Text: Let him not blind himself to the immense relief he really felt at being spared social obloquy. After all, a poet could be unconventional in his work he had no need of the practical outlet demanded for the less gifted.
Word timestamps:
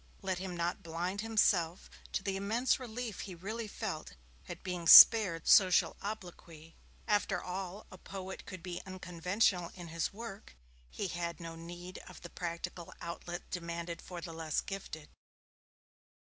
Let 0.23 0.39
him 0.39 0.57
not 0.57 0.81
blind 0.81 1.21
himself 1.21 1.87
to 2.13 2.23
the 2.23 2.35
immense 2.35 2.79
relief 2.79 3.19
he 3.19 3.35
really 3.35 3.67
felt 3.67 4.15
at 4.49 4.63
being 4.63 4.87
spared 4.87 5.47
social 5.47 5.95
obloquy. 6.01 6.75
After 7.07 7.39
all, 7.39 7.85
a 7.91 7.99
poet 7.99 8.47
could 8.47 8.63
be 8.63 8.81
unconventional 8.83 9.71
in 9.75 9.89
his 9.89 10.11
work 10.11 10.55
he 10.89 11.09
had 11.09 11.39
no 11.39 11.55
need 11.55 11.99
of 12.07 12.21
the 12.21 12.31
practical 12.31 12.95
outlet 12.99 13.47
demanded 13.51 14.01
for 14.01 14.21
the 14.21 14.33
less 14.33 14.59
gifted. 14.59 15.09